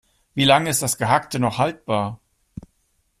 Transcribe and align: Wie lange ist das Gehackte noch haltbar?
Wie 0.33 0.45
lange 0.45 0.71
ist 0.71 0.81
das 0.81 0.97
Gehackte 0.97 1.37
noch 1.39 1.59
haltbar? 1.59 2.19